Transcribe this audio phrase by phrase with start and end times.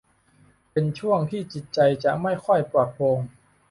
[0.71, 3.19] เป็นช่วงที่จิตใจจะไม่ค่อยปลอดโปร่ง